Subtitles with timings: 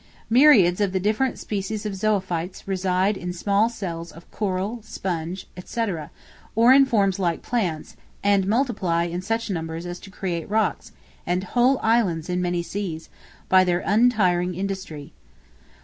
[0.31, 5.85] Myriads of the different species of zoophytes reside in small cells of coral, sponge, &c.,
[6.55, 10.91] or in forms like plants, and multiply in such numbers as to create rocks
[11.27, 13.09] and whole islands in many seas,
[13.47, 15.13] by their untiring industry.